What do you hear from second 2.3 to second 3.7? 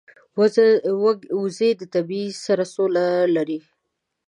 سره سوله لري